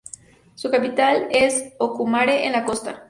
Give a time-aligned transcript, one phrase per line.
[0.55, 2.99] Su capital es Ocumare de la Costa.